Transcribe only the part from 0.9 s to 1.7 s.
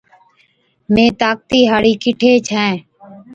مين طاقتِي